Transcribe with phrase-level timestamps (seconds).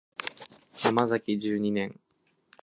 [0.83, 1.99] ヤマザキ十二年